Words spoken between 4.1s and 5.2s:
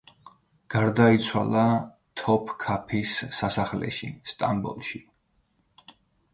სტამბოლში.